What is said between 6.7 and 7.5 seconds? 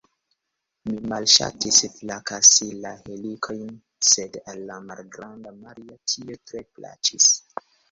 plaĉis.